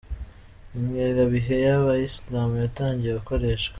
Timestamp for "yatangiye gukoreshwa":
2.63-3.69